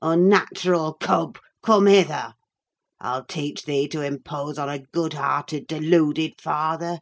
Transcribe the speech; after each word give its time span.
Unnatural 0.00 0.94
cub, 0.94 1.38
come 1.62 1.84
hither! 1.84 2.32
I'll 3.00 3.26
teach 3.26 3.66
thee 3.66 3.86
to 3.88 4.00
impose 4.00 4.58
on 4.58 4.70
a 4.70 4.78
good 4.78 5.12
hearted, 5.12 5.66
deluded 5.66 6.40
father. 6.40 7.00